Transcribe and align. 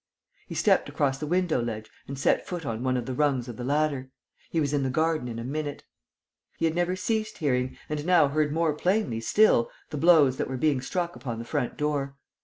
He 0.47 0.55
stepped 0.55 0.89
across 0.89 1.19
the 1.19 1.27
window 1.27 1.61
ledge 1.61 1.87
and 2.07 2.17
set 2.17 2.47
foot 2.47 2.65
on 2.65 2.81
one 2.83 2.97
of 2.97 3.05
the 3.05 3.13
rungs 3.13 3.47
of 3.47 3.55
the 3.55 3.63
ladder. 3.63 4.09
He 4.49 4.59
was 4.59 4.73
in 4.73 4.81
the 4.81 4.89
garden 4.89 5.27
in 5.27 5.37
a 5.37 5.43
minute. 5.43 5.83
He 6.57 6.65
had 6.65 6.73
never 6.73 6.95
ceased 6.95 7.37
hearing 7.37 7.77
and 7.87 8.03
now 8.03 8.27
heard 8.27 8.51
more 8.51 8.73
plainly 8.73 9.19
still 9.21 9.69
the 9.91 9.97
blows 9.97 10.37
that 10.37 10.47
were 10.47 10.57
being 10.57 10.81
struck 10.81 11.15
upon 11.15 11.37
the 11.37 11.45
front 11.45 11.77
door. 11.77 12.15